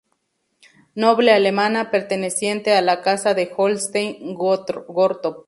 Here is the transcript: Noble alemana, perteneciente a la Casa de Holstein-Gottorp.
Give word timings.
Noble 0.95 1.31
alemana, 1.31 1.91
perteneciente 1.91 2.73
a 2.73 2.81
la 2.81 3.03
Casa 3.03 3.35
de 3.35 3.51
Holstein-Gottorp. 3.55 4.89